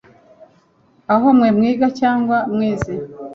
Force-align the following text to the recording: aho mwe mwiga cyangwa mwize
aho 1.13 1.27
mwe 1.37 1.49
mwiga 1.57 1.87
cyangwa 1.99 2.37
mwize 2.53 2.93